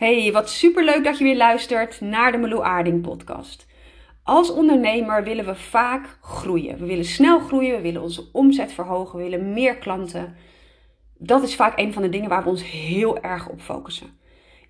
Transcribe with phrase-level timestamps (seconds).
[0.00, 3.66] Hey, wat superleuk dat je weer luistert naar de Meloe Aarding podcast.
[4.22, 6.78] Als ondernemer willen we vaak groeien.
[6.78, 10.36] We willen snel groeien, we willen onze omzet verhogen, we willen meer klanten.
[11.18, 14.18] Dat is vaak een van de dingen waar we ons heel erg op focussen.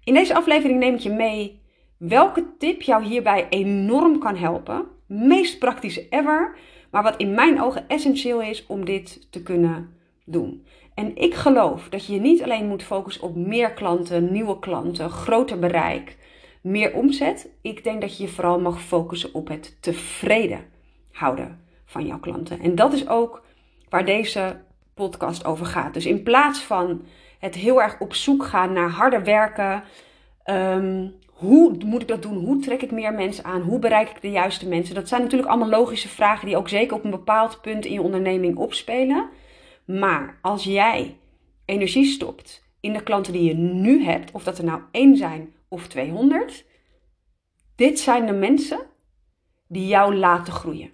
[0.04, 1.62] In deze aflevering neem ik je mee
[1.96, 4.84] welke tip jou hierbij enorm kan helpen.
[5.06, 6.56] Meest praktische ever,
[6.90, 9.94] maar wat in mijn ogen essentieel is om dit te kunnen
[10.24, 10.64] doen.
[11.00, 15.10] En ik geloof dat je je niet alleen moet focussen op meer klanten, nieuwe klanten,
[15.10, 16.16] groter bereik,
[16.60, 17.48] meer omzet.
[17.62, 20.64] Ik denk dat je je vooral mag focussen op het tevreden
[21.12, 22.60] houden van jouw klanten.
[22.60, 23.42] En dat is ook
[23.88, 24.60] waar deze
[24.94, 25.94] podcast over gaat.
[25.94, 27.02] Dus in plaats van
[27.38, 29.82] het heel erg op zoek gaan naar harder werken.
[30.44, 32.44] Ehm, hoe moet ik dat doen?
[32.44, 33.60] Hoe trek ik meer mensen aan?
[33.60, 34.94] Hoe bereik ik de juiste mensen?
[34.94, 38.02] Dat zijn natuurlijk allemaal logische vragen die ook zeker op een bepaald punt in je
[38.02, 39.28] onderneming opspelen.
[39.98, 41.16] Maar als jij
[41.64, 45.54] energie stopt in de klanten die je nu hebt, of dat er nou één zijn
[45.68, 46.64] of 200,
[47.76, 48.80] dit zijn de mensen
[49.68, 50.90] die jou laten groeien.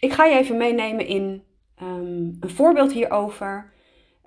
[0.00, 1.42] Ik ga je even meenemen in
[1.82, 3.72] um, een voorbeeld hierover.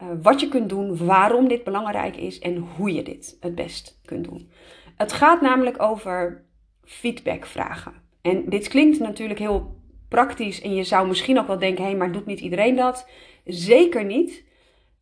[0.01, 3.99] Uh, wat je kunt doen, waarom dit belangrijk is en hoe je dit het best
[4.05, 4.49] kunt doen.
[4.95, 6.45] Het gaat namelijk over
[6.83, 7.93] feedback vragen.
[8.21, 9.76] En dit klinkt natuurlijk heel
[10.09, 13.09] praktisch en je zou misschien ook wel denken: hé, hey, maar doet niet iedereen dat?
[13.45, 14.45] Zeker niet.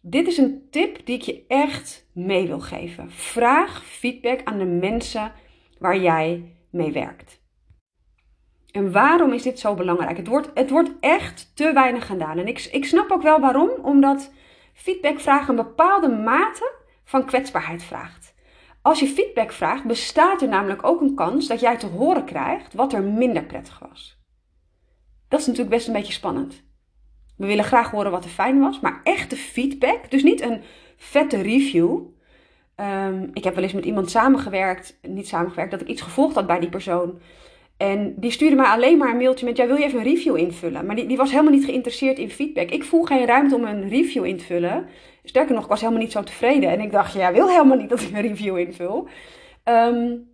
[0.02, 3.12] Dit is een tip die ik je echt mee wil geven.
[3.12, 5.32] Vraag feedback aan de mensen
[5.80, 7.44] waar jij mee werkt.
[8.72, 10.18] En waarom is dit zo belangrijk?
[10.18, 12.38] Het wordt, het wordt echt te weinig gedaan.
[12.38, 14.32] En ik, ik snap ook wel waarom, omdat
[14.74, 18.34] feedback vragen een bepaalde mate van kwetsbaarheid vraagt.
[18.82, 22.74] Als je feedback vraagt, bestaat er namelijk ook een kans dat jij te horen krijgt
[22.74, 24.25] wat er minder prettig was.
[25.36, 26.64] Dat is natuurlijk best een beetje spannend.
[27.38, 30.12] We willen graag horen wat er fijn was, maar echte feedback.
[30.12, 30.62] Dus niet een
[30.98, 32.00] vette review.
[32.76, 36.48] Um, ik heb wel eens met iemand samengewerkt, niet samengewerkt, dat ik iets gevolgd had
[36.48, 37.20] bij die persoon.
[37.78, 40.38] En die stuurde mij alleen maar een mailtje met: ja, wil je even een review
[40.38, 40.86] invullen?
[40.86, 42.70] Maar die, die was helemaal niet geïnteresseerd in feedback.
[42.70, 44.88] Ik voel geen ruimte om een review in te vullen.
[45.24, 46.70] Sterker nog, ik was helemaal niet zo tevreden.
[46.70, 49.08] En ik dacht: ja, wil helemaal niet dat ik een review invul.
[49.64, 50.30] Um,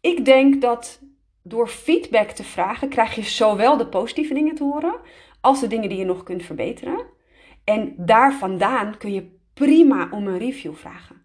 [0.00, 1.00] ik denk dat
[1.42, 4.94] door feedback te vragen, krijg je zowel de positieve dingen te horen
[5.40, 7.00] als de dingen die je nog kunt verbeteren.
[7.64, 11.20] En daar vandaan kun je prima om een review vragen.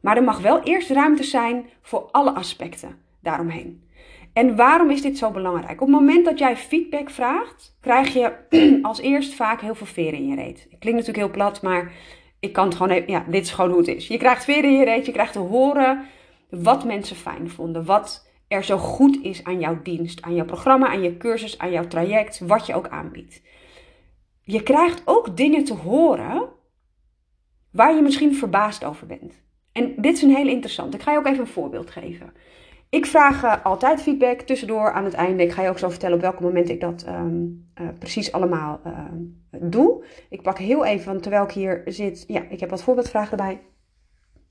[0.00, 3.90] Maar er mag wel eerst ruimte zijn voor alle aspecten daaromheen.
[4.32, 5.80] En waarom is dit zo belangrijk?
[5.80, 8.32] Op het moment dat jij feedback vraagt, krijg je
[8.88, 10.66] als eerst vaak heel veel veren in je reet.
[10.70, 11.92] Het klinkt natuurlijk heel plat, maar
[12.40, 14.06] ik kan het gewoon even, ja, dit is gewoon hoe het is.
[14.06, 16.06] Je krijgt veren in je reet, je krijgt te horen
[16.50, 20.88] wat mensen fijn vonden, wat er zo goed is aan jouw dienst, aan jouw programma,
[20.88, 23.42] aan je cursus, aan jouw traject, wat je ook aanbiedt.
[24.42, 26.48] Je krijgt ook dingen te horen
[27.70, 29.42] waar je misschien verbaasd over bent.
[29.72, 30.94] En dit is een heel interessant.
[30.94, 32.32] Ik ga je ook even een voorbeeld geven.
[32.88, 35.42] Ik vraag uh, altijd feedback tussendoor aan het einde.
[35.42, 38.80] Ik ga je ook zo vertellen op welk moment ik dat um, uh, precies allemaal
[38.86, 38.92] uh,
[39.60, 40.04] doe.
[40.28, 43.60] Ik pak heel even, want terwijl ik hier zit, ja, ik heb wat voorbeeldvragen erbij.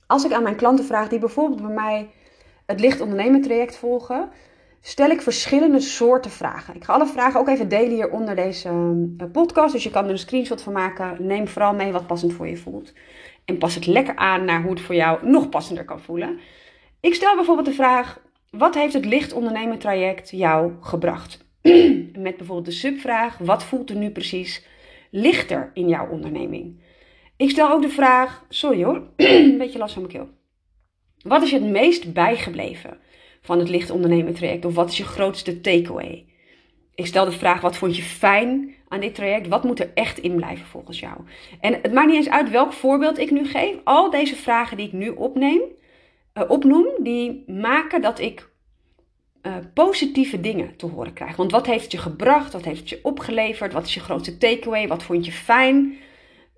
[0.08, 2.10] Als ik aan mijn klanten vraag die bijvoorbeeld bij mij
[2.72, 4.30] het licht ondernemen traject volgen,
[4.82, 6.76] stel ik verschillende soorten vragen.
[6.76, 9.74] Ik ga alle vragen ook even delen hier onder deze ehm, podcast.
[9.74, 11.16] Dus je kan er een screenshot van maken.
[11.20, 12.94] Neem vooral mee wat passend voor je voelt.
[13.46, 16.40] En pas het lekker aan naar hoe het voor jou nog passender kan voelen.
[17.00, 21.46] Ik stel bijvoorbeeld de vraag: wat heeft het licht ondernemen traject jou gebracht?
[22.28, 24.66] Met bijvoorbeeld de subvraag: wat voelt er nu precies
[25.12, 26.82] lichter in jouw onderneming?
[27.36, 30.41] Ik stel ook de vraag: sorry hoor, een beetje last van mijn keel.
[31.24, 32.98] Wat is het meest bijgebleven
[33.42, 34.66] van het licht ondernemen traject?
[34.66, 36.26] Of wat is je grootste takeaway?
[36.96, 39.48] Ik stel de vraag: wat vond je fijn aan dit traject?
[39.48, 41.18] Wat moet er echt in blijven volgens jou?
[41.60, 43.76] En het maakt niet eens uit welk voorbeeld ik nu geef.
[43.84, 45.62] Al deze vragen die ik nu opneem,
[46.34, 48.50] uh, opnoem, die maken dat ik
[49.44, 51.36] uh, positieve dingen te horen krijg.
[51.36, 52.54] Want wat heeft het je gebracht?
[52.54, 53.74] Wat heeft het je opgeleverd?
[53.74, 54.88] Wat is je grootste takeaway?
[54.88, 55.98] Wat vond je fijn?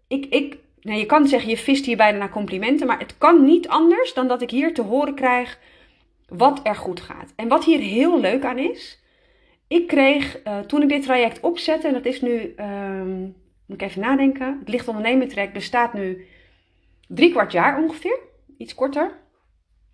[0.07, 3.45] Ik, ik nou, je kan zeggen, je vist hier bijna naar complimenten, maar het kan
[3.45, 5.59] niet anders dan dat ik hier te horen krijg
[6.27, 7.33] wat er goed gaat.
[7.35, 9.01] En wat hier heel leuk aan is,
[9.67, 13.35] ik kreeg uh, toen ik dit traject opzette, en dat is nu, um,
[13.65, 16.27] moet ik even nadenken, het licht ondernemen traject bestaat nu
[17.07, 18.19] drie kwart jaar ongeveer,
[18.57, 19.11] iets korter.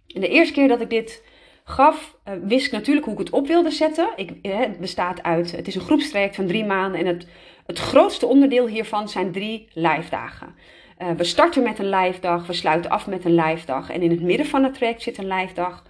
[0.07, 1.23] En de eerste keer dat ik dit
[1.63, 4.09] gaf, uh, wist ik natuurlijk hoe ik het op wilde zetten.
[4.15, 7.27] Ik, uh, het bestaat uit, het is een groepstraject van drie maanden en het,
[7.65, 10.55] het grootste onderdeel hiervan zijn drie live dagen.
[10.99, 13.89] Uh, we starten met een live dag, we sluiten af met een live dag.
[13.89, 15.83] En in het midden van het traject zit een live dag.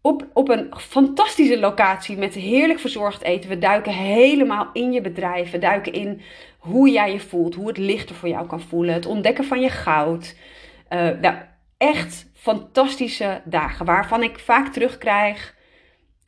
[0.00, 3.50] Op, op een fantastische locatie met heerlijk verzorgd eten.
[3.50, 5.50] We duiken helemaal in je bedrijf.
[5.50, 6.20] We duiken in
[6.58, 8.94] hoe jij je voelt, hoe het lichter voor jou kan voelen.
[8.94, 10.36] Het ontdekken van je goud.
[10.90, 11.36] Uh, nou,
[11.76, 15.54] echt fantastische dagen waarvan ik vaak terugkrijg.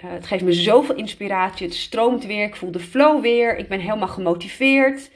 [0.05, 1.67] Uh, het geeft me zoveel inspiratie.
[1.67, 2.45] Het stroomt weer.
[2.45, 3.57] Ik voel de flow weer.
[3.57, 5.11] Ik ben helemaal gemotiveerd.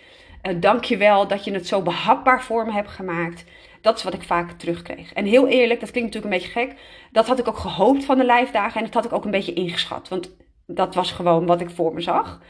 [0.59, 3.45] Dank je wel dat je het zo behapbaar voor me hebt gemaakt.
[3.81, 5.13] Dat is wat ik vaak terugkreeg.
[5.13, 6.79] En heel eerlijk, dat klinkt natuurlijk een beetje gek.
[7.13, 8.77] Dat had ik ook gehoopt van de lijfdagen.
[8.81, 10.09] En dat had ik ook een beetje ingeschat.
[10.09, 12.41] Want dat was gewoon wat ik voor me zag.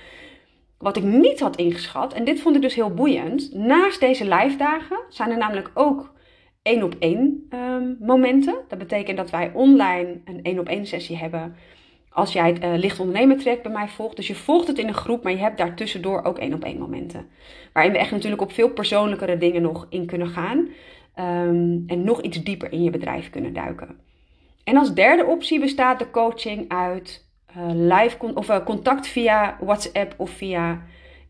[0.78, 3.54] Wat ik niet had ingeschat, en dit vond ik dus heel boeiend.
[3.54, 6.12] Naast deze lijfdagen zijn er namelijk ook
[6.62, 8.54] één op één um, momenten.
[8.68, 11.56] Dat betekent dat wij online een één op één sessie hebben.
[12.12, 14.16] Als jij het uh, licht ondernemer trekt bij mij volgt.
[14.16, 16.78] Dus je volgt het in een groep, maar je hebt daartussendoor ook één op één
[16.78, 17.28] momenten.
[17.72, 20.58] Waarin we echt natuurlijk op veel persoonlijkere dingen nog in kunnen gaan.
[21.16, 23.98] Um, en nog iets dieper in je bedrijf kunnen duiken.
[24.64, 30.14] En als derde optie bestaat de coaching uit uh, live of, uh, contact via WhatsApp
[30.16, 30.82] of via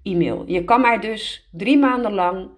[0.03, 0.44] e-mail.
[0.47, 2.49] Je kan mij dus drie maanden lang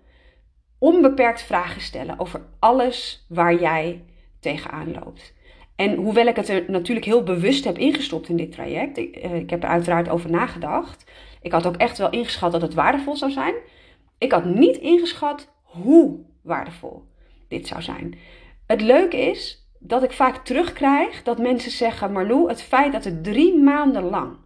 [0.79, 4.05] onbeperkt vragen stellen over alles waar jij
[4.41, 5.35] tegenaan loopt.
[5.77, 9.35] En hoewel ik het er natuurlijk heel bewust heb ingestopt in dit traject, ik, uh,
[9.35, 11.11] ik heb er uiteraard over nagedacht.
[11.41, 13.55] Ik had ook echt wel ingeschat dat het waardevol zou zijn.
[14.19, 17.05] Ik had niet ingeschat hoe waardevol
[17.49, 18.19] dit zou zijn.
[18.67, 23.25] Het leuke is, dat ik vaak terugkrijg dat mensen zeggen: Marlou, het feit dat het
[23.25, 24.37] drie maanden lang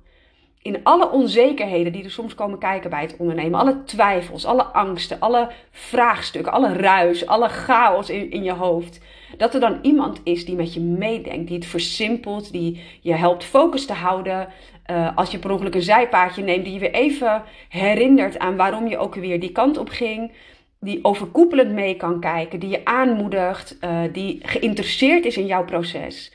[0.66, 5.20] in alle onzekerheden die er soms komen kijken bij het ondernemen, alle twijfels, alle angsten,
[5.20, 9.00] alle vraagstukken, alle ruis, alle chaos in, in je hoofd,
[9.36, 13.44] dat er dan iemand is die met je meedenkt, die het versimpelt, die je helpt
[13.44, 14.48] focus te houden.
[14.90, 18.88] Uh, als je per ongeluk een zijpaadje neemt, die je weer even herinnert aan waarom
[18.88, 20.32] je ook weer die kant op ging
[20.80, 26.32] die overkoepelend mee kan kijken, die je aanmoedigt, uh, die geïnteresseerd is in jouw proces.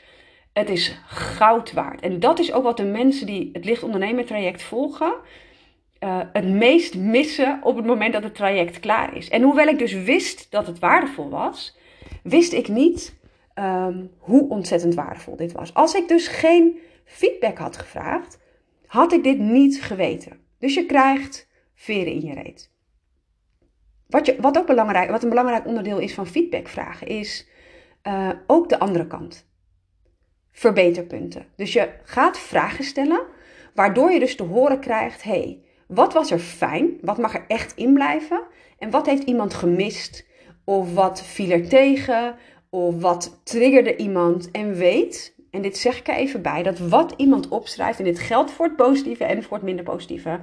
[0.54, 2.02] Het is goud waard.
[2.02, 5.14] En dat is ook wat de mensen die het licht ondernemer traject volgen,
[6.04, 9.30] uh, het meest missen op het moment dat het traject klaar is.
[9.30, 11.78] En hoewel ik dus wist dat het waardevol was,
[12.23, 13.15] wist ik niet
[13.56, 15.73] um, hoe ontzettend waardevol dit was.
[15.73, 18.39] Als ik dus geen feedback had gevraagd,
[18.85, 20.39] had ik dit niet geweten.
[20.59, 22.71] Dus je krijgt veren in je reet.
[24.07, 27.47] Wat, je, wat ook belangrijk, wat een belangrijk onderdeel is van feedbackvragen, is
[28.07, 29.50] uh, ook de andere kant.
[30.51, 31.45] Verbeterpunten.
[31.56, 33.21] Dus je gaat vragen stellen,
[33.73, 36.97] waardoor je dus te horen krijgt: hey, wat was er fijn?
[37.01, 38.41] Wat mag er echt in blijven?
[38.77, 40.25] En wat heeft iemand gemist?
[40.63, 42.36] Of wat viel er tegen?
[42.69, 44.52] Of wat triggerde iemand?
[44.52, 48.19] En weet, en dit zeg ik er even bij, dat wat iemand opschrijft, en dit
[48.19, 50.40] geldt voor het positieve en voor het minder positieve,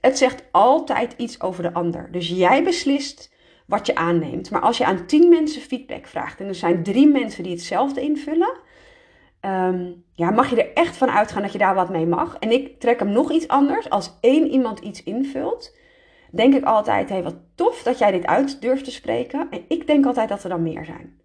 [0.00, 2.08] het zegt altijd iets over de ander.
[2.10, 3.32] Dus jij beslist
[3.66, 4.50] wat je aanneemt.
[4.50, 8.00] Maar als je aan tien mensen feedback vraagt en er zijn drie mensen die hetzelfde
[8.00, 8.58] invullen,
[9.40, 12.36] um, ja, mag je er echt van uitgaan dat je daar wat mee mag.
[12.38, 13.90] En ik trek hem nog iets anders.
[13.90, 15.76] Als één iemand iets invult,
[16.36, 19.46] denk ik altijd: hé, hey, wat tof dat jij dit uit durft te spreken.
[19.50, 21.20] En ik denk altijd dat er dan meer zijn.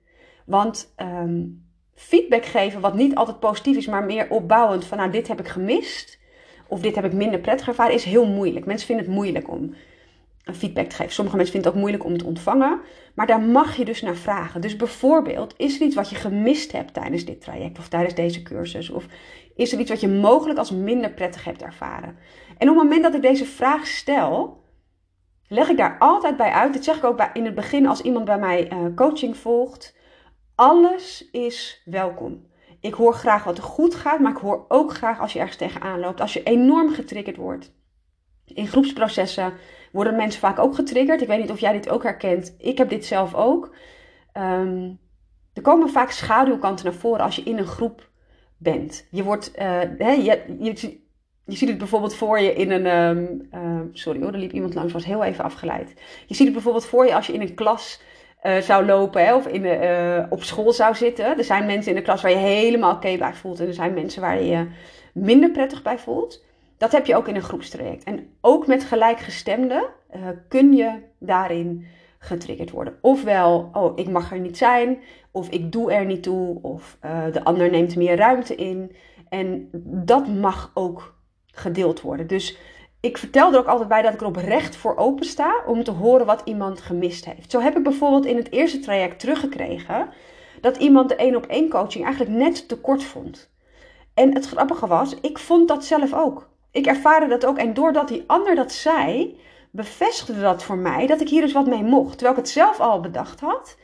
[0.45, 5.27] Want um, feedback geven, wat niet altijd positief is, maar meer opbouwend van: nou, dit
[5.27, 6.19] heb ik gemist
[6.67, 8.65] of dit heb ik minder prettig ervaren, is heel moeilijk.
[8.65, 9.73] Mensen vinden het moeilijk om
[10.53, 11.13] feedback te geven.
[11.13, 12.79] Sommige mensen vinden het ook moeilijk om te ontvangen.
[13.13, 14.61] Maar daar mag je dus naar vragen.
[14.61, 18.41] Dus bijvoorbeeld, is er iets wat je gemist hebt tijdens dit traject of tijdens deze
[18.41, 18.89] cursus?
[18.89, 19.05] Of
[19.55, 22.17] is er iets wat je mogelijk als minder prettig hebt ervaren?
[22.57, 24.63] En op het moment dat ik deze vraag stel,
[25.49, 26.73] leg ik daar altijd bij uit.
[26.73, 29.95] Dit zeg ik ook bij, in het begin als iemand bij mij uh, coaching volgt.
[30.55, 32.47] Alles is welkom.
[32.79, 35.57] Ik hoor graag wat er goed gaat, maar ik hoor ook graag als je ergens
[35.57, 36.21] tegenaan loopt.
[36.21, 37.73] Als je enorm getriggerd wordt.
[38.45, 39.53] In groepsprocessen
[39.91, 41.21] worden mensen vaak ook getriggerd.
[41.21, 42.55] Ik weet niet of jij dit ook herkent.
[42.57, 43.75] Ik heb dit zelf ook.
[44.33, 44.99] Um,
[45.53, 48.09] er komen vaak schaduwkanten naar voren als je in een groep
[48.57, 49.07] bent.
[49.11, 51.01] Je wordt, uh, je, je,
[51.49, 52.85] je, ziet het bijvoorbeeld voor je in een.
[52.85, 55.93] Um, uh, sorry hoor, er liep iemand langs, was heel even afgeleid.
[56.27, 58.01] Je ziet het bijvoorbeeld voor je als je in een klas
[58.43, 59.79] uh, zou lopen hè, of in de,
[60.21, 61.37] uh, op school zou zitten.
[61.37, 63.93] Er zijn mensen in de klas waar je helemaal oké bij voelt en er zijn
[63.93, 64.67] mensen waar je je
[65.13, 66.43] minder prettig bij voelt.
[66.77, 68.03] Dat heb je ook in een groepstraject.
[68.03, 69.83] En ook met gelijkgestemden
[70.15, 71.85] uh, kun je daarin
[72.19, 72.97] getriggerd worden.
[73.01, 74.97] Ofwel, oh, ik mag er niet zijn,
[75.31, 76.97] of ik doe er niet toe, of
[77.31, 78.95] de ander neemt meer ruimte in.
[79.29, 81.18] En dat mag ook
[81.59, 82.27] gedeeld worden.
[82.27, 82.57] Dus
[82.99, 85.91] ik vertel er ook altijd bij dat ik er oprecht voor open sta om te
[85.91, 87.51] horen wat iemand gemist heeft.
[87.51, 90.09] Zo heb ik bijvoorbeeld in het eerste traject teruggekregen
[90.61, 93.49] dat iemand de één op één coaching eigenlijk net te kort vond.
[94.13, 96.49] En het grappige was, ik vond dat zelf ook.
[96.71, 97.57] Ik ervaarde dat ook.
[97.57, 99.37] En doordat die ander dat zei,
[99.71, 102.11] bevestigde dat voor mij dat ik hier dus wat mee mocht.
[102.11, 103.77] Terwijl ik het zelf al bedacht had,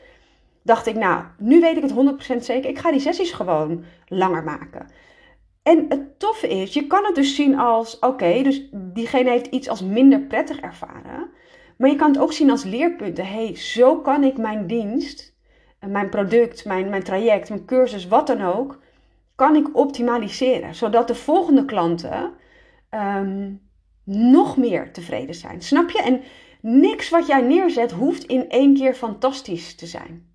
[0.62, 2.70] dacht ik, nou, nu weet ik het 100% zeker.
[2.70, 4.86] Ik ga die sessies gewoon langer maken.
[5.66, 9.68] En het toffe is, je kan het dus zien als: oké, dus diegene heeft iets
[9.68, 11.30] als minder prettig ervaren.
[11.78, 13.26] Maar je kan het ook zien als leerpunten.
[13.26, 15.36] hey, zo kan ik mijn dienst
[15.80, 18.78] mijn product, mijn, mijn traject, mijn cursus, wat dan ook,
[19.34, 20.74] kan ik optimaliseren.
[20.74, 22.32] Zodat de volgende klanten
[22.88, 23.52] ehm,
[24.04, 25.62] nog meer tevreden zijn.
[25.62, 26.02] Snap je?
[26.02, 26.22] En
[26.60, 30.34] niks wat jij neerzet hoeft in één keer fantastisch te zijn.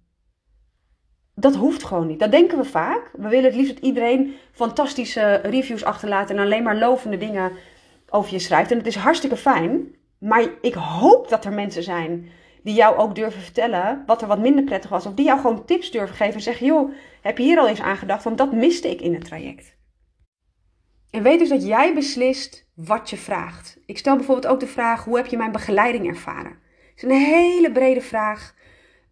[1.36, 2.20] Dat hoeft gewoon niet.
[2.20, 3.12] Dat denken we vaak.
[3.14, 7.52] We willen het liefst dat iedereen fantastische reviews achterlaat en alleen maar lovende dingen
[8.10, 8.72] over je schrijft.
[8.72, 9.96] En het is hartstikke fijn.
[10.20, 12.30] Maar ik hoop dat er mensen zijn
[12.64, 15.06] die jou ook durven vertellen wat er wat minder prettig was.
[15.06, 17.82] Of die jou gewoon tips durven geven en zeggen: joh, heb je hier al eens
[17.82, 18.24] aan gedacht?
[18.24, 19.76] Want dat miste ik in het traject.
[21.10, 23.80] En weet dus dat jij beslist wat je vraagt.
[23.86, 26.60] Ik stel bijvoorbeeld ook de vraag: hoe heb je mijn begeleiding ervaren?
[26.90, 28.56] Het is een hele brede vraag.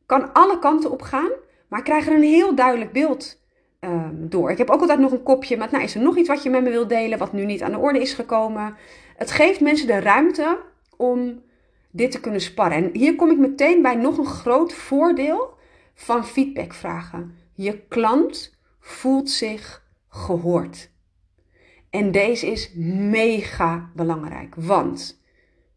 [0.06, 1.32] Kan alle kanten op gaan,
[1.70, 3.42] maar ik krijg er een heel duidelijk beeld
[3.80, 4.52] um, door.
[4.52, 6.50] Ik heb ook altijd nog een kopje met: nou, is er nog iets wat je
[6.50, 8.76] met me wilt delen, wat nu niet aan de orde is gekomen?
[9.16, 10.60] Het geeft mensen de ruimte
[10.98, 11.42] om
[11.92, 12.78] dit te kunnen sparren.
[12.78, 15.54] En hier kom ik meteen bij nog een groot voordeel
[15.94, 17.36] van feedbackvragen.
[17.54, 20.92] Je klant voelt zich gehoord.
[21.90, 22.74] En deze is
[23.10, 24.56] mega belangrijk.
[24.56, 25.22] Want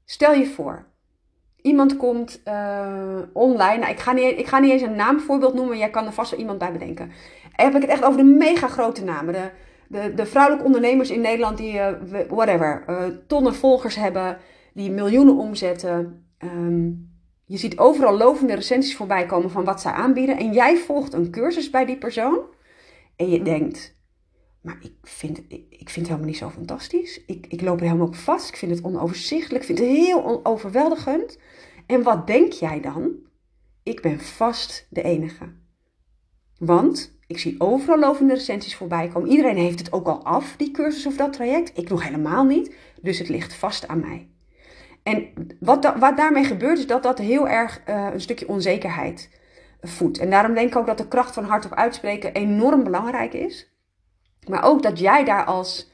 [0.05, 0.87] stel je voor,
[1.63, 3.79] iemand komt uh, online.
[3.79, 6.31] Nou, ik, ga niet, ik ga niet eens een naamvoorbeeld noemen, jij kan er vast
[6.31, 7.11] wel iemand bij bedenken.
[7.57, 9.35] En heb ik het echt over de mega grote namen.
[9.35, 9.51] De,
[9.89, 11.89] de, de vrouwelijke ondernemers in Nederland die, uh,
[12.29, 14.39] whatever, uh, tonnen volgers hebben
[14.75, 16.27] die miljoenen omzetten.
[16.39, 16.87] Ehm,
[17.45, 20.37] je ziet overal lovende recensies voorbij komen van wat zij aanbieden.
[20.37, 22.39] En jij volgt een cursus bij die persoon.
[23.17, 23.97] En je denkt,
[24.63, 27.25] maar ik vind, ik, vind het helemaal niet zo fantastisch.
[27.27, 28.49] Ik, ik loop er helemaal op vast.
[28.49, 29.65] Ik vind het onoverzichtelijk.
[29.65, 31.39] Ik vind het heel overweldigend.
[31.87, 33.13] En wat denk jij dan?
[33.83, 35.53] Ik ben vast de enige.
[36.59, 39.31] Want ik zie overal lovende recensies voorbij komen.
[39.31, 41.79] Iedereen heeft het ook al af, die cursus of dat traject.
[41.79, 42.75] Ik nog helemaal niet.
[43.01, 44.29] Dus het ligt vast aan mij.
[45.03, 49.31] En wat, wat daarmee gebeurt is dat dat heel erg uh, een stukje onzekerheid
[49.81, 50.19] voedt.
[50.19, 53.72] En daarom denk ik ook dat de kracht van hardop uitspreken enorm belangrijk is.
[54.49, 55.91] Maar ook dat jij daar als,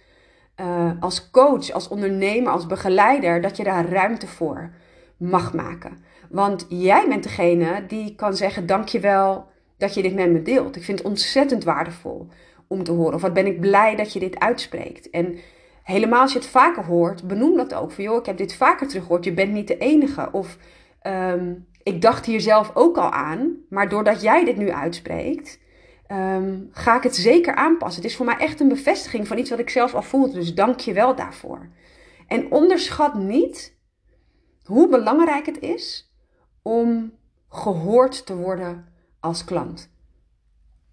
[0.60, 4.70] uh, als coach, als ondernemer, als begeleider, dat je daar ruimte voor
[5.16, 5.98] mag maken.
[6.30, 9.46] Want jij bent degene die kan zeggen: Dankjewel
[9.78, 10.76] dat je dit met me deelt.
[10.76, 12.28] Ik vind het ontzettend waardevol
[12.66, 13.14] om te horen.
[13.14, 15.10] Of wat ben ik blij dat je dit uitspreekt.
[15.10, 15.38] En
[15.82, 17.92] helemaal als je het vaker hoort, benoem dat ook.
[17.92, 20.28] Van joh, ik heb dit vaker teruggehoord, je bent niet de enige.
[20.32, 20.58] Of
[21.02, 25.58] um, ik dacht hier zelf ook al aan, maar doordat jij dit nu uitspreekt,
[26.08, 28.02] um, ga ik het zeker aanpassen.
[28.02, 30.32] Het is voor mij echt een bevestiging van iets wat ik zelf al voelde.
[30.32, 31.68] Dus dank je wel daarvoor.
[32.26, 33.76] En onderschat niet
[34.64, 36.12] hoe belangrijk het is
[36.62, 37.12] om
[37.48, 38.86] gehoord te worden
[39.20, 39.90] als klant.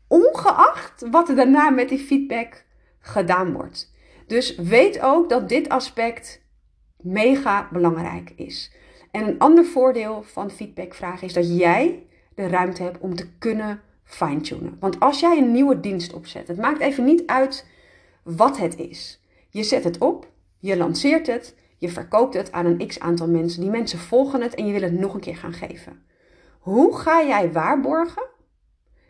[0.08, 2.66] Ongeacht wat er daarna met die feedback
[3.00, 3.94] gedaan wordt.
[4.28, 6.42] Dus weet ook dat dit aspect
[6.98, 8.72] mega belangrijk is.
[9.12, 13.82] En een ander voordeel van feedbackvragen is dat jij de ruimte hebt om te kunnen
[14.06, 14.78] fine-tunen.
[14.80, 17.66] Want als jij een nieuwe dienst opzet, het maakt even niet uit
[18.24, 19.22] wat het is.
[19.50, 20.28] Je zet het op,
[20.60, 23.62] je lanceert het, je verkoopt het aan een x aantal mensen.
[23.62, 26.04] Die mensen volgen het en je wil het nog een keer gaan geven.
[26.60, 28.24] Hoe ga jij waarborgen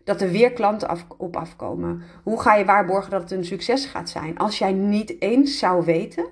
[0.03, 2.01] dat er weer klanten op afkomen?
[2.23, 5.85] Hoe ga je waarborgen dat het een succes gaat zijn als jij niet eens zou
[5.85, 6.25] weten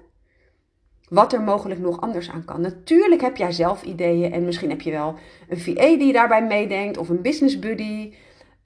[1.10, 2.62] wat er mogelijk nog anders aan kan?
[2.62, 5.16] Natuurlijk heb jij zelf ideeën en misschien heb je wel
[5.50, 8.14] een VA die daarbij meedenkt of een business buddy.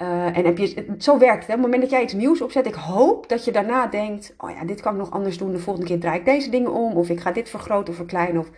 [0.01, 1.47] Uh, en heb je, zo werkt het.
[1.47, 1.53] Hè?
[1.53, 4.49] Op het moment dat jij iets nieuws opzet, ik hoop dat je daarna denkt: oh
[4.49, 5.51] ja, dit kan ik nog anders doen.
[5.51, 6.93] De volgende keer draai ik deze dingen om.
[6.93, 8.41] Of ik ga dit vergroten of verkleinen.
[8.41, 8.49] Of...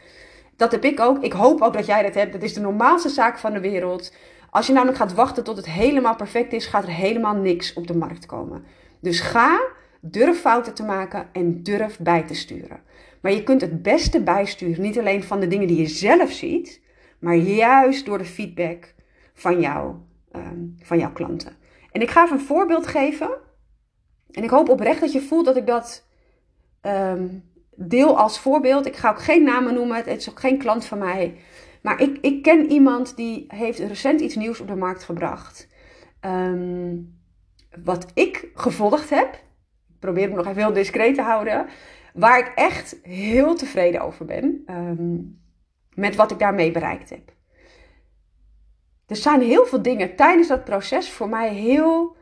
[0.56, 1.24] Dat heb ik ook.
[1.24, 2.34] Ik hoop ook dat jij dat hebt.
[2.34, 4.14] Dat is de normaalste zaak van de wereld.
[4.50, 7.88] Als je namelijk gaat wachten tot het helemaal perfect is, gaat er helemaal niks op
[7.88, 8.64] de markt komen.
[9.00, 9.62] Dus ga,
[10.00, 12.80] durf fouten te maken en durf bij te sturen.
[13.22, 16.82] Maar je kunt het beste bijsturen, niet alleen van de dingen die je zelf ziet,
[17.20, 18.94] maar juist door de feedback
[19.34, 19.94] van, jou,
[20.32, 21.56] ehm, van jouw klanten.
[21.92, 23.30] En ik ga even een voorbeeld geven.
[24.32, 26.08] En ik hoop oprecht dat je voelt dat ik dat
[26.82, 27.44] um,
[27.76, 28.86] deel als voorbeeld.
[28.86, 31.38] Ik ga ook geen namen noemen, het is ook geen klant van mij.
[31.82, 35.68] Maar ik, ik ken iemand die heeft recent iets nieuws op de markt gebracht.
[36.26, 37.18] Um,
[37.84, 39.34] wat ik gevolgd heb.
[39.90, 41.68] Ik probeer hem nog even heel discreet te houden.
[42.14, 44.64] Waar ik echt heel tevreden over ben.
[45.94, 47.32] Met wat ik daarmee bereikt heb.
[49.10, 52.16] Er zijn heel veel dingen tijdens dat proces voor mij heel,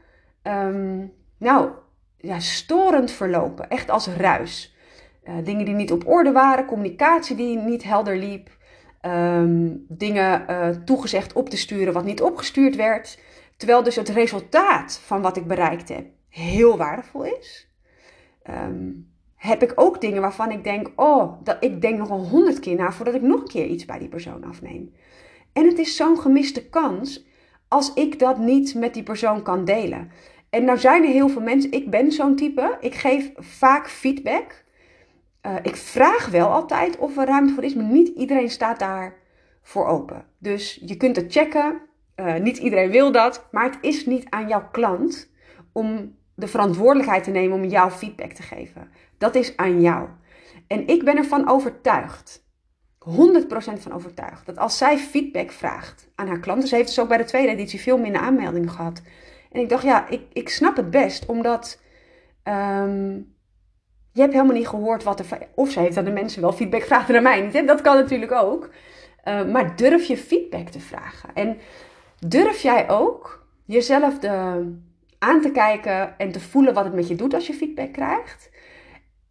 [0.43, 1.69] um, nou,
[2.17, 3.69] ja, storend verlopen.
[3.69, 4.75] Echt als ruis.
[5.23, 8.49] Uh, dingen die niet op orde waren, communicatie die niet helder liep
[9.01, 13.19] um, dingen uh, toegezegd op te sturen wat niet opgestuurd werd.
[13.57, 17.71] Terwijl dus het resultaat van wat ik bereikt heb heel waardevol is.
[18.49, 22.59] Um, heb ik ook dingen waarvan ik denk, oh, dat, ik denk nog een honderd
[22.59, 24.93] keer na voordat ik nog een keer iets bij die persoon afneem.
[25.57, 27.25] En het is zo'n gemiste kans
[27.67, 30.11] als ik dat niet met die persoon kan delen.
[30.49, 34.63] En nou zijn er heel veel mensen, ik ben zo'n type, ik geef vaak feedback.
[35.41, 39.15] Uh, ik vraag wel altijd of er ruimte voor is, maar niet iedereen staat daar
[39.61, 40.25] voor open.
[40.37, 41.81] Dus je kunt het checken,
[42.15, 45.29] uh, niet iedereen wil dat, maar het is niet aan jouw klant
[45.71, 48.91] om de verantwoordelijkheid te nemen om jouw feedback te geven.
[49.17, 50.07] Dat is aan jou.
[50.67, 52.46] En ik ben ervan overtuigd,
[53.09, 57.07] 100% van overtuigd, dat als zij feedback vraagt aan haar klanten, ze heeft dus ook
[57.07, 59.01] bij de tweede editie veel minder aanmeldingen gehad.
[59.51, 61.79] En ik dacht, ja, ik, ik snap het best, omdat
[62.43, 63.35] um,
[64.17, 65.25] je hebt helemaal niet gehoord wat er.
[65.55, 67.67] Of ze heeft aan de mensen wel feedback vragen naar mij niet.
[67.67, 68.69] Dat kan natuurlijk ook.
[69.27, 71.29] Uh, maar durf je feedback te vragen.
[71.33, 71.57] En
[72.27, 74.29] durf jij ook jezelf de,
[75.19, 78.49] aan te kijken en te voelen wat het met je doet als je feedback krijgt.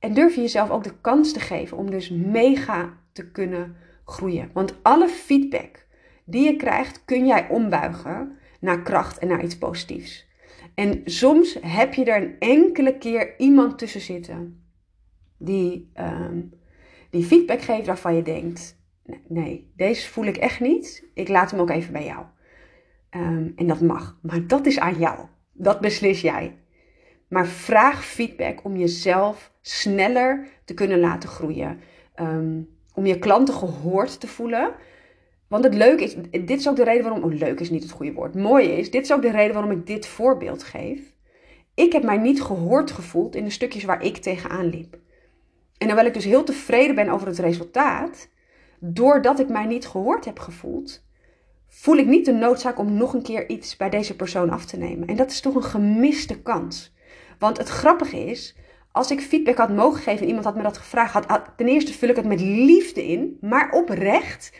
[0.06, 4.50] En durf je jezelf ook de kans te geven om dus mega te kunnen groeien.
[4.52, 5.86] Want alle feedback
[6.24, 10.28] die je krijgt, kun jij ombuigen naar kracht en naar iets positiefs.
[10.74, 14.64] En soms heb je er een enkele keer iemand tussen zitten
[15.38, 16.52] die, um,
[17.10, 18.76] die feedback geeft waarvan je denkt:
[19.28, 21.04] nee, deze voel ik echt niet.
[21.14, 22.24] Ik laat hem ook even bij jou.
[23.10, 25.26] Um, en dat mag, maar dat is aan jou.
[25.52, 26.56] Dat beslis jij.
[27.28, 31.80] Maar vraag feedback om jezelf sneller te kunnen laten groeien.
[32.20, 34.74] Um, om je klanten gehoord te voelen.
[35.48, 37.92] Want het leuke is, dit is ook de reden waarom, oh, leuk is niet het
[37.92, 41.14] goede woord, mooi is, dit is ook de reden waarom ik dit voorbeeld geef.
[41.74, 44.98] Ik heb mij niet gehoord gevoeld in de stukjes waar ik tegenaan liep.
[45.78, 48.28] En terwijl ik dus heel tevreden ben over het resultaat,
[48.78, 51.04] doordat ik mij niet gehoord heb gevoeld,
[51.68, 54.76] voel ik niet de noodzaak om nog een keer iets bij deze persoon af te
[54.76, 55.08] nemen.
[55.08, 56.94] En dat is toch een gemiste kans.
[57.38, 58.56] Want het grappige is,
[58.92, 61.92] als ik feedback had mogen geven en iemand had me dat gevraagd, had, ten eerste
[61.92, 64.52] vul ik het met liefde in, maar oprecht.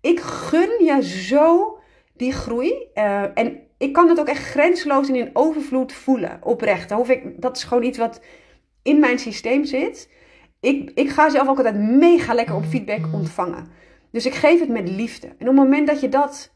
[0.00, 1.78] Ik gun je zo
[2.12, 2.88] die groei.
[2.94, 6.90] Uh, en ik kan het ook echt grensloos en in overvloed voelen, oprecht.
[6.90, 8.20] hoef ik, dat is gewoon iets wat
[8.82, 10.10] in mijn systeem zit.
[10.60, 13.66] Ik, ik ga zelf ook altijd mega lekker op feedback ontvangen.
[14.10, 15.26] Dus ik geef het met liefde.
[15.26, 16.52] En op het moment dat je dat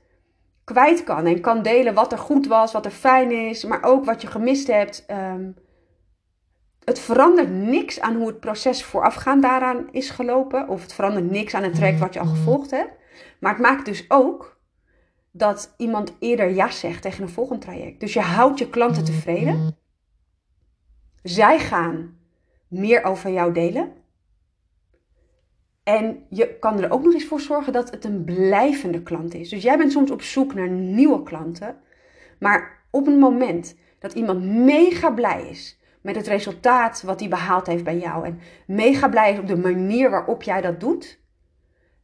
[0.65, 4.05] kwijt kan en kan delen wat er goed was, wat er fijn is, maar ook
[4.05, 5.07] wat je gemist hebt.
[5.11, 5.55] Um,
[6.89, 10.69] het verandert niks aan hoe het proces voorafgaand daaraan is gelopen.
[10.69, 12.93] Of het verandert niks aan het traject wat je al gevolgd hebt.
[13.41, 14.61] Maar het maakt dus ook
[15.31, 18.01] dat iemand eerder ja zegt tegen een volgend traject.
[18.01, 19.77] Dus je houdt je klanten tevreden.
[21.23, 22.19] Zij gaan
[22.69, 23.93] meer over jou delen.
[25.83, 29.49] En je kan er ook nog eens voor zorgen dat het een blijvende klant is.
[29.49, 31.77] Dus jij bent soms op zoek naar nieuwe klanten.
[32.39, 35.78] Maar op een moment dat iemand mega blij is
[36.09, 38.25] met het resultaat wat hij behaald heeft bij jou.
[38.25, 41.21] En mega blij is op de manier waarop jij dat doet.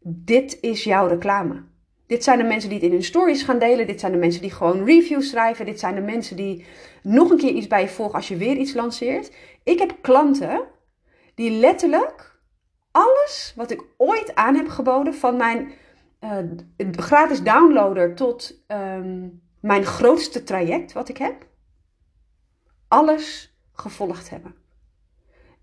[0.00, 1.62] Dit is jouw reclame.
[2.06, 3.86] Dit zijn de mensen die het in hun stories gaan delen.
[3.86, 5.66] Dit zijn de mensen die gewoon reviews schrijven.
[5.66, 6.64] Dit zijn de mensen die
[7.02, 9.32] nog een keer iets bij je volgen als je weer iets lanceert.
[9.62, 10.62] Ik heb klanten
[11.34, 12.40] die letterlijk
[12.90, 15.72] alles wat ik ooit aan heb geboden, van mijn
[16.20, 21.46] uh, gratis downloader tot um, mijn grootste traject wat ik heb,
[22.88, 24.54] alles gevolgd hebben.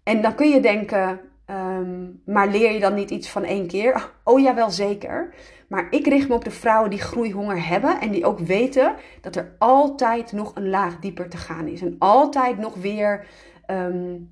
[0.03, 4.11] En dan kun je denken, um, maar leer je dan niet iets van één keer?
[4.23, 5.33] Oh ja, wel zeker.
[5.67, 9.35] Maar ik richt me op de vrouwen die groeihonger hebben en die ook weten dat
[9.35, 11.81] er altijd nog een laag dieper te gaan is.
[11.81, 13.25] En altijd nog weer
[13.67, 14.29] um,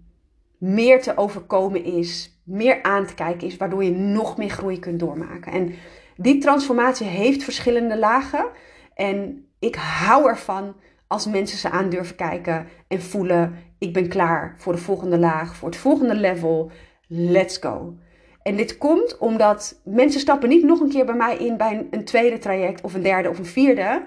[0.58, 5.00] meer te overkomen is, meer aan te kijken is, waardoor je nog meer groei kunt
[5.00, 5.52] doormaken.
[5.52, 5.74] En
[6.16, 8.46] die transformatie heeft verschillende lagen.
[8.94, 10.76] En ik hou ervan
[11.08, 15.56] als mensen ze aan durven kijken en voelen: ik ben klaar voor de volgende laag,
[15.56, 16.72] voor het volgende level.
[17.08, 17.98] Let's go.
[18.44, 22.06] En dit komt omdat mensen stappen niet nog een keer bij mij in bij een,
[22.06, 24.06] tweede traject of een derde of een vierde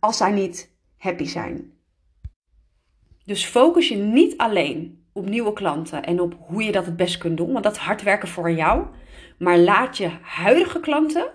[0.00, 1.72] als zij niet happy zijn.
[3.24, 7.18] Dus focus je niet alleen op nieuwe klanten en op hoe je dat het best
[7.18, 7.52] kunt doen.
[7.52, 8.86] Want dat is hard werken voor jou.
[9.38, 11.32] Maar laat je huidige klanten,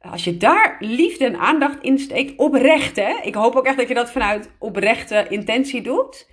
[0.00, 2.98] als je daar liefde en aandacht in steekt, oprecht.
[3.22, 6.28] Ik hoop ook echt dat je dat vanuit oprechte intentie doet.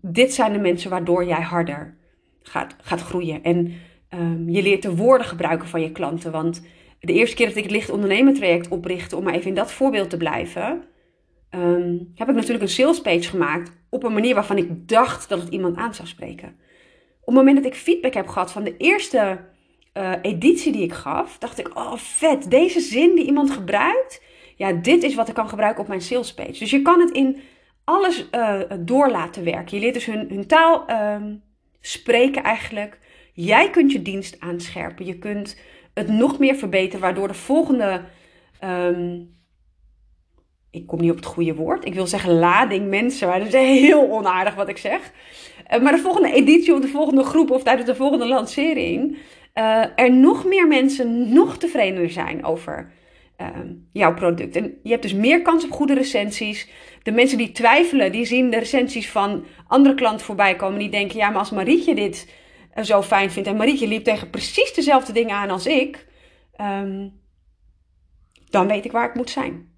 [0.00, 1.96] Dit zijn de mensen waardoor jij harder
[2.42, 3.42] gaat, gaat groeien.
[3.42, 3.72] En
[4.14, 6.32] um, je leert de woorden gebruiken van je klanten.
[6.32, 6.62] Want
[7.00, 9.72] de eerste keer dat ik het licht ondernemen traject oprichtte, om maar even in dat
[9.72, 10.84] voorbeeld te blijven
[11.54, 15.40] um, heb ik natuurlijk een sales page gemaakt op een manier waarvan ik dacht dat
[15.40, 16.48] het iemand aan zou spreken.
[17.20, 19.38] Op het moment dat ik feedback heb gehad van de eerste
[19.96, 24.22] uh, editie die ik gaf, dacht ik, oh vet, deze zin die iemand gebruikt,
[24.56, 26.58] ja, dit is wat ik kan gebruiken op mijn sales page.
[26.58, 27.40] Dus je kan het in
[27.84, 29.76] alles uh, door laten werken.
[29.76, 31.16] Je leert dus hun, hun taal uh,
[31.80, 32.98] spreken eigenlijk.
[33.32, 35.06] Jij kunt je dienst aanscherpen.
[35.06, 35.60] Je kunt
[35.94, 38.00] het nog meer verbeteren, waardoor de volgende
[38.64, 39.30] um,
[40.72, 41.84] ik kom niet op het goede woord.
[41.84, 45.12] Ik wil zeggen lading mensen, maar dat is heel onaardig wat ik zeg.
[45.74, 49.16] Uh, maar de volgende editie of de volgende groep of tijdens de volgende lancering
[49.54, 52.92] uh, er nog meer mensen nog tevredener zijn over
[53.40, 53.46] uh,
[53.92, 54.56] jouw product.
[54.56, 56.68] En je hebt dus meer kans op goede recensies.
[57.02, 60.78] De mensen die twijfelen, die zien de recensies van andere klanten voorbij komen.
[60.78, 62.34] Die denken, ja, maar als Marietje dit
[62.82, 66.06] zo fijn vindt en Marietje liep tegen precies dezelfde dingen aan als ik,
[66.60, 67.20] um,
[68.50, 69.70] dan weet ik waar ik moet zijn.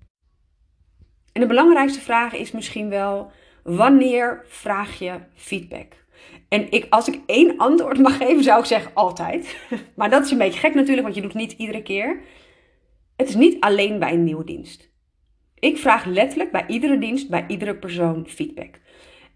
[1.32, 3.30] En de belangrijkste vraag is misschien wel:
[3.62, 5.92] wanneer vraag je feedback?
[6.48, 9.56] En ik, als ik één antwoord mag geven, zou ik zeggen altijd.
[9.96, 12.20] Maar dat is een beetje gek natuurlijk, want je doet het niet iedere keer.
[13.16, 14.92] Het is niet alleen bij een nieuwe dienst.
[15.64, 18.74] Ik vraag letterlijk bij iedere dienst, bij iedere persoon feedback.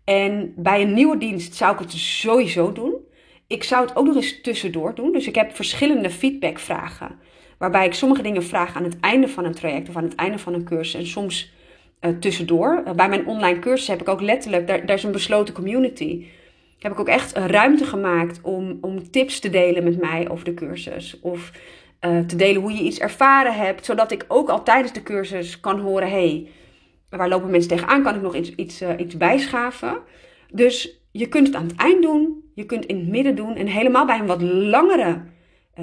[0.04, 2.94] En bij een nieuwe dienst zou ik het sowieso doen.
[3.46, 5.12] Ik zou het ook nog eens tussendoor doen.
[5.12, 7.18] Dus ik heb verschillende feedbackvragen.
[7.58, 10.38] Waarbij ik sommige dingen vraag aan het einde van een traject of aan het einde
[10.38, 11.00] van een cursus.
[11.00, 11.52] En soms
[12.00, 12.82] uh, tussendoor.
[12.86, 16.26] Uh, bij mijn online cursus heb ik ook letterlijk, daar, daar is een besloten community.
[16.78, 20.54] Heb ik ook echt ruimte gemaakt om, om tips te delen met mij over de
[20.54, 21.20] cursus.
[21.20, 21.52] Of
[22.00, 23.84] uh, te delen hoe je iets ervaren hebt.
[23.84, 26.48] Zodat ik ook al tijdens de cursus kan horen: hey,
[27.10, 28.02] waar lopen mensen tegenaan?
[28.02, 29.98] Kan ik nog iets, iets, iets bijschaven?
[30.52, 33.56] Dus je kunt het aan het eind doen, je kunt in het midden doen.
[33.56, 35.20] En helemaal bij een wat langere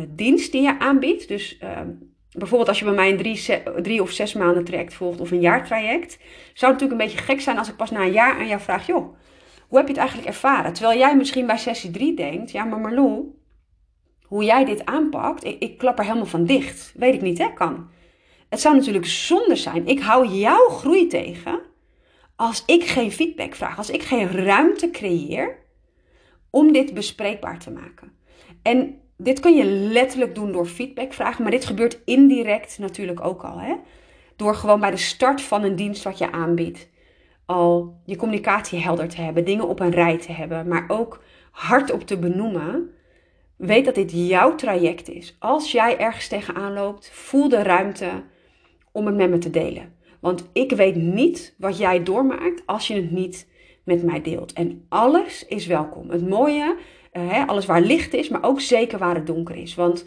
[0.08, 1.28] dienst die je aanbiedt.
[1.28, 1.89] Dus ehm,
[2.32, 5.41] bijvoorbeeld als je bij mij een drie, drie, of zes maanden traject volgt of een
[5.41, 6.17] jaartraject,
[6.54, 8.62] zou het natuurlijk een beetje gek zijn als ik pas na een jaar aan jou
[8.62, 9.15] vraag, joh,
[9.67, 10.73] hoe heb je het eigenlijk ervaren?
[10.73, 13.34] Terwijl jij misschien bij sessie 3 denkt, ja maar Marlou,
[14.27, 16.93] hoe jij dit aanpakt, ik, ik klap er helemaal van dicht.
[16.95, 17.89] Weet ik niet, hè, kan.
[18.49, 19.88] Het zou natuurlijk zonde zijn.
[19.88, 21.61] Ik hou jouw groei tegen
[22.35, 25.57] als ik geen feedback vraag, als ik geen ruimte creëer
[26.49, 28.11] om dit bespreekbaar te maken.
[28.61, 33.43] En dit kun je letterlijk doen door feedback vragen, maar dit gebeurt indirect natuurlijk ook
[33.43, 33.59] al.
[33.59, 33.75] Hè?
[34.35, 36.89] Door gewoon bij de start van een dienst wat je aanbiedt,
[37.45, 42.01] al je communicatie helder te hebben, dingen op een rij te hebben, maar ook hardop
[42.01, 42.94] te benoemen.
[43.57, 45.35] Weet dat dit jouw traject is.
[45.39, 48.09] Als jij ergens tegenaan loopt, voel de ruimte
[48.91, 49.93] om het met me te delen.
[50.19, 53.47] Want ik weet niet wat jij doormaakt als je het niet
[53.83, 54.53] met mij deelt.
[54.53, 56.09] En alles is welkom.
[56.09, 56.75] Het mooie
[57.13, 59.75] uh, alles waar licht is, maar ook zeker waar het donker is.
[59.75, 60.01] Want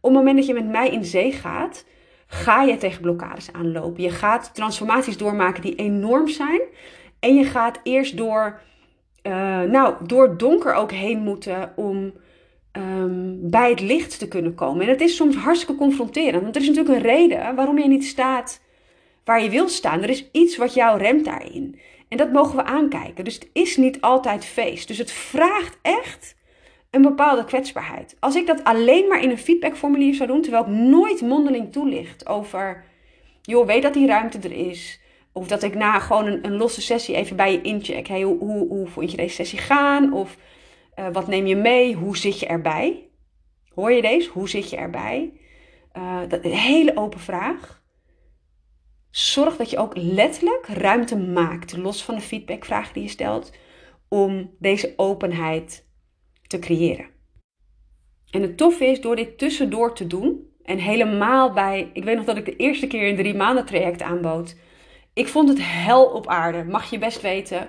[0.00, 1.84] op het moment dat je met mij in zee gaat,
[2.26, 4.02] ga je tegen blokkades aanlopen.
[4.02, 6.60] Je gaat transformaties doormaken die enorm zijn.
[7.20, 8.60] En je gaat eerst door,
[9.22, 12.12] uh, nou, door donker ook heen moeten om
[12.76, 14.82] um, bij het licht te kunnen komen.
[14.82, 16.42] En het is soms hartstikke confronterend.
[16.42, 18.62] Want er is natuurlijk een reden waarom je niet staat
[19.24, 20.02] waar je wil staan.
[20.02, 21.78] Er is iets wat jou remt daarin.
[22.08, 23.24] En dat mogen we aankijken.
[23.24, 24.88] Dus het is niet altijd feest.
[24.88, 26.36] Dus het vraagt echt
[26.90, 28.16] een bepaalde kwetsbaarheid.
[28.20, 32.26] Als ik dat alleen maar in een feedbackformulier zou doen, terwijl ik nooit mondeling toelicht
[32.28, 32.84] over,
[33.42, 35.00] joh, weet dat die ruimte er is.
[35.32, 38.06] Of dat ik na gewoon een, een losse sessie even bij je incheck.
[38.06, 40.12] Hey, hoe, hoe, hoe vond je deze sessie gaan?
[40.12, 40.36] Of
[40.96, 41.94] uh, wat neem je mee?
[41.94, 43.08] Hoe zit je erbij?
[43.74, 44.30] Hoor je deze?
[44.30, 45.32] Hoe zit je erbij?
[45.96, 47.82] Uh, dat, een hele open vraag.
[49.10, 53.52] Zorg dat je ook letterlijk ruimte maakt, los van de feedbackvraag die je stelt,
[54.08, 55.88] om deze openheid
[56.46, 57.06] te creëren.
[58.30, 62.24] En het toffe is, door dit tussendoor te doen, en helemaal bij, ik weet nog
[62.24, 64.56] dat ik de eerste keer een drie maanden traject aanbood.
[65.14, 67.68] Ik vond het hel op aarde, mag je best weten.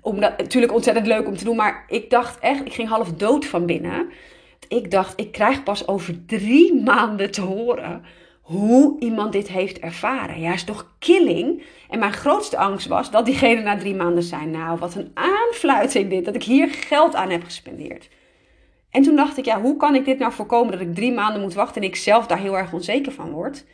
[0.00, 3.46] Omdat, natuurlijk ontzettend leuk om te doen, maar ik dacht echt, ik ging half dood
[3.46, 4.10] van binnen.
[4.68, 8.04] Ik dacht, ik krijg pas over drie maanden te horen
[8.46, 10.40] hoe iemand dit heeft ervaren.
[10.40, 11.62] Ja, is toch killing?
[11.90, 16.10] En mijn grootste angst was dat diegene na drie maanden zei: Nou, wat een aanfluiting
[16.10, 18.08] dit, dat ik hier geld aan heb gespendeerd.
[18.90, 21.42] En toen dacht ik, ja, hoe kan ik dit nou voorkomen dat ik drie maanden
[21.42, 23.64] moet wachten en ik zelf daar heel erg onzeker van word?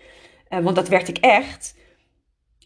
[0.51, 1.75] Uh, want dat werd ik echt.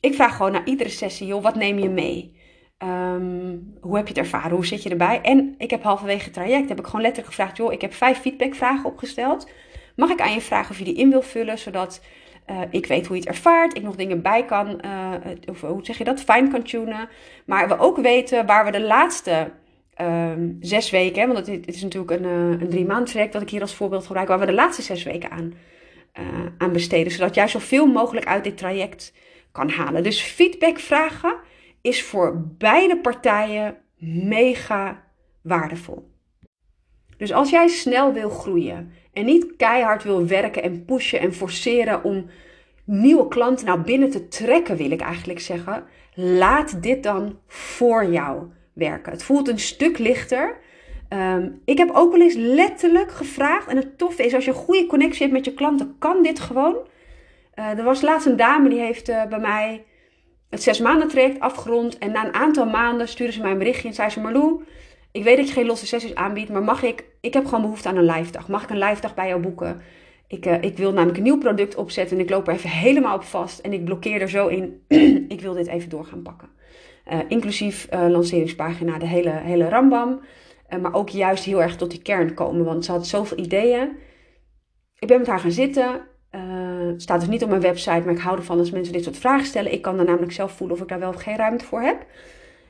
[0.06, 2.36] Ik vraag gewoon na iedere sessie, joh, wat neem je mee?
[2.78, 4.50] Um, hoe heb je het ervaren?
[4.50, 5.20] Hoe zit je erbij?
[5.22, 8.18] En ik heb halverwege het traject, heb ik gewoon letterlijk gevraagd, joh, ik heb vijf
[8.18, 9.50] feedbackvragen opgesteld.
[9.96, 12.04] Mag ik aan je vragen of je die in wil vullen, zodat
[12.50, 15.10] uh, ik weet hoe je het ervaart, ik nog dingen bij kan, uh,
[15.50, 17.08] of hoe zeg je dat, fijn kan tunen.
[17.46, 19.50] Maar we ook weten waar we de laatste
[20.00, 23.50] um, zes weken, want het, is natuurlijk een, uh, een drie maand traject dat ik
[23.50, 25.54] hier als voorbeeld gebruik, waar we de laatste zes weken aan,
[26.58, 29.12] aan besteden, zodat jij zoveel mogelijk uit dit traject
[29.56, 30.02] halen.
[30.02, 31.36] Dus feedback vragen
[31.80, 35.04] is voor beide partijen mega
[35.42, 36.10] waardevol.
[37.16, 42.04] Dus als jij snel wil groeien en niet keihard wil werken en pushen en forceren
[42.04, 42.26] om
[42.84, 48.46] nieuwe klanten nou binnen te trekken, wil ik eigenlijk zeggen, laat dit dan voor jou
[48.72, 49.12] werken.
[49.12, 50.56] Het voelt een stuk lichter.
[51.08, 54.56] Um, ik heb ook wel eens letterlijk gevraagd, en het toffe is, als je een
[54.56, 56.76] goede connectie hebt met je klanten, kan dit gewoon.
[57.58, 59.84] Uh, er was laatst een dame die heeft uh, bij mij
[60.50, 61.98] het zes maanden traject afgerond.
[61.98, 64.64] En na een aantal maanden stuurde ze mij een berichtje en zei ze: Marlou,
[65.12, 67.88] ik weet dat je geen losse sessies aanbiedt, maar mag ik, ik heb gewoon behoefte
[67.88, 68.48] aan een live dag.
[68.48, 69.80] Mag ik een live dag bij jou boeken?
[70.28, 73.16] Ik, uh, ik wil namelijk een nieuw product opzetten en ik loop er even helemaal
[73.16, 73.58] op vast.
[73.58, 74.84] En ik blokkeer er zo in,
[75.34, 76.48] ik wil dit even door gaan pakken.
[77.28, 80.20] Inclusief uh, lanceringspagina, de hele, hele rambam.
[80.80, 83.96] maar ook juist heel erg tot die kern komen, want ze had zoveel ideeën.
[84.98, 86.00] Ik ben met haar gaan zitten.
[86.96, 89.46] Staat dus niet op mijn website, maar ik hou ervan als mensen dit soort vragen
[89.46, 89.72] stellen.
[89.72, 92.06] Ik kan dan namelijk zelf voelen of ik daar wel of geen ruimte voor heb.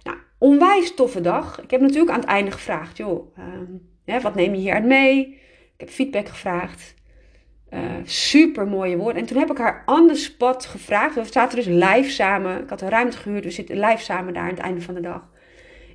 [0.02, 1.62] Nou, onwijs toffe dag.
[1.62, 3.36] Ik heb natuurlijk aan het einde gevraagd, joh,
[4.06, 5.40] uh, wat neem je hieruit mee?
[5.76, 6.94] Ik heb feedback gevraagd.
[7.70, 9.22] Uh, super mooie woorden.
[9.22, 11.14] En toen heb ik haar on the spot gevraagd.
[11.14, 12.62] We zaten dus live samen.
[12.62, 13.44] Ik had een ruimte gehuurd.
[13.44, 15.28] We zitten live samen daar aan het einde van de dag.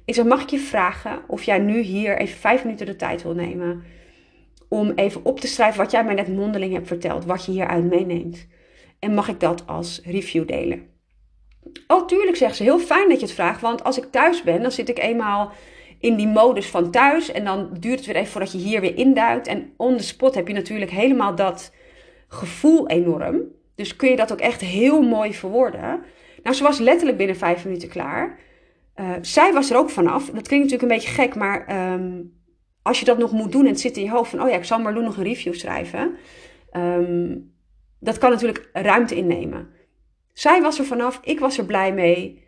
[0.06, 3.24] Ik zei: Mag ik je vragen of jij nu hier even vijf minuten de tijd
[3.24, 3.84] wil nemen?
[4.74, 7.26] Om even op te schrijven wat jij mij net mondeling hebt verteld.
[7.26, 8.48] Wat je hieruit meeneemt.
[9.00, 10.88] En mag ik dat als review delen?
[11.88, 12.64] Oh, tuurlijk, zegt ze.
[12.64, 13.62] Heel fijn dat je het vraagt.
[13.62, 15.52] Want als ik thuis ben, dan zit ik eenmaal
[16.00, 17.32] in die modus van thuis.
[17.32, 19.48] En dan duurt het weer even voordat je hier weer induikt.
[19.48, 21.74] En on the spot heb je natuurlijk helemaal dat
[22.28, 23.42] gevoel enorm.
[23.76, 26.04] Dus kun je dat ook echt heel mooi verwoorden.
[26.44, 28.40] Nou, ze was letterlijk binnen vijf minuten klaar.
[28.96, 30.26] Uh, zij was er ook vanaf.
[30.26, 32.40] Dat klinkt natuurlijk een beetje gek, maar um,
[32.82, 34.56] als je dat nog moet doen en het zit in je hoofd van, oh ja,
[34.56, 36.16] ik zal Marloen nog een review schrijven.
[36.74, 37.54] Um,
[38.00, 39.70] dat kan natuurlijk ruimte innemen.
[40.34, 42.44] Zij was er vanaf, ik was er blij mee.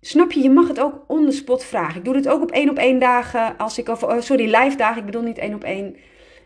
[0.00, 1.98] Snap je, je mag het ook on the spot vragen.
[1.98, 3.56] Ik doe dit ook op één op één dagen.
[3.56, 4.98] Als ik, of, oh, sorry, live dagen.
[4.98, 5.96] Ik bedoel niet één op één.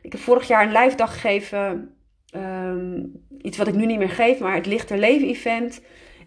[0.03, 1.95] Ik heb vorig jaar een live dag gegeven.
[2.37, 5.81] Um, iets wat ik nu niet meer geef, maar het Lichter Leven event.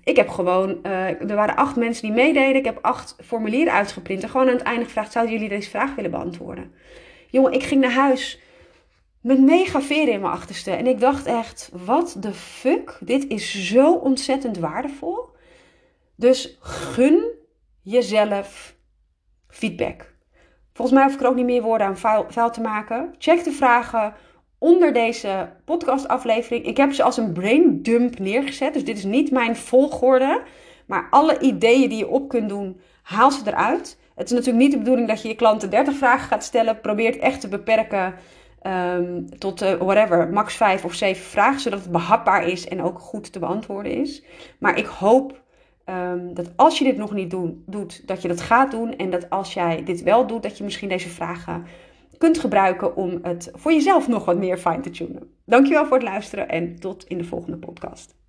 [0.03, 2.55] Ik heb gewoon, uh, er waren acht mensen die meededen.
[2.55, 4.23] Ik heb acht formulieren uitgeprint.
[4.23, 6.73] En gewoon aan het einde gevraagd, zouden jullie deze vraag willen beantwoorden?
[7.27, 8.39] Jongen, ik ging naar huis
[9.21, 10.71] met mega veren in mijn achterste.
[10.71, 12.97] En ik dacht echt, wat de fuck?
[12.99, 15.29] Dit is zo ontzettend waardevol.
[16.15, 17.23] Dus gun
[17.81, 18.75] jezelf
[19.47, 20.13] feedback.
[20.73, 23.15] Volgens mij hoef ik er ook niet meer woorden aan vuil, vuil te maken.
[23.17, 24.13] Check de vragen
[24.63, 26.65] onder deze podcastaflevering.
[26.65, 28.73] Ik heb ze als een brain dump neergezet.
[28.73, 30.41] Dus dit is niet mijn volgorde.
[30.85, 33.97] Maar alle ideeën die je op kunt doen, haal ze eruit.
[34.15, 36.81] Het is natuurlijk niet de bedoeling dat je je klanten 30 vragen gaat stellen.
[36.81, 38.13] Probeer het echt te beperken
[38.63, 41.59] um, tot uh, whatever, max 5 of 7 vragen.
[41.59, 44.23] Zodat het behapbaar is en ook goed te beantwoorden is.
[44.57, 45.39] Maar ik hoop
[45.85, 48.95] Um, dat als je dit nog niet doet, dat je dat gaat doen.
[48.95, 51.65] En dat als jij dit wel doet, dat je misschien deze vragen
[52.21, 55.31] kunt gebruiken om het voor jezelf nog wat meer fine te tunen.
[55.45, 58.20] Dankjewel voor het luisteren en tot in de volgende podcast.